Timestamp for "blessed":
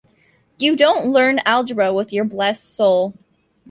2.25-2.73